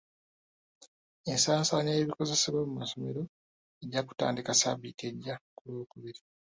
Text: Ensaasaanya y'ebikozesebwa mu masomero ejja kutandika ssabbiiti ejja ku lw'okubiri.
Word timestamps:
Ensaasaanya 1.31 1.91
y'ebikozesebwa 1.95 2.61
mu 2.69 2.73
masomero 2.81 3.21
ejja 3.83 4.01
kutandika 4.07 4.51
ssabbiiti 4.53 5.03
ejja 5.11 5.33
ku 5.55 5.63
lw'okubiri. 5.73 6.19